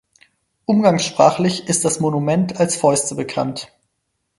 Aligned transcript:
Umgangssprachlich 0.65 1.69
ist 1.69 1.85
das 1.85 1.99
Monument 1.99 2.57
als 2.59 2.75
Fäuste 2.75 3.13
bekannt. 3.13 3.71